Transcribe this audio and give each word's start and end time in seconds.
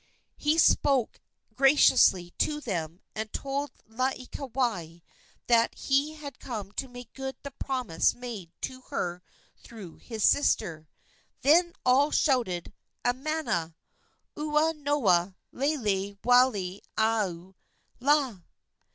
He 0.37 0.57
spoke 0.57 1.21
graciously 1.53 2.31
to 2.39 2.59
them, 2.59 3.01
and 3.13 3.31
told 3.31 3.69
Laieikawai 3.87 5.03
that 5.45 5.75
he 5.75 6.15
had 6.15 6.39
come 6.39 6.71
to 6.71 6.87
make 6.87 7.13
good 7.13 7.35
the 7.43 7.51
promise 7.51 8.15
made 8.15 8.49
to 8.61 8.81
her 8.89 9.21
through 9.59 9.97
his 9.97 10.23
sister. 10.23 10.87
Then 11.43 11.73
all 11.85 12.09
shouted, 12.09 12.73
"Amana! 13.05 13.75
ua 14.35 14.73
noa, 14.73 15.35
lele 15.51 16.17
wale 16.23 16.79
aku 16.97 17.53
la!" 17.99 18.39